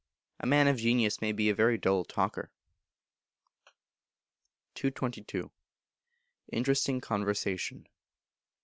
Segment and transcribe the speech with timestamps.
[0.39, 2.49] A man of genius may be a very dull talker.
[4.73, 5.51] 222.
[6.51, 7.85] Interesting Conversation.